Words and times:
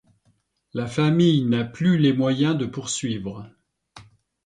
La 0.73 0.87
famille 0.87 1.45
n'a 1.45 1.63
plus 1.63 1.99
les 1.99 2.11
moyens 2.11 2.57
de 2.57 2.65
poursuivre. 2.65 3.51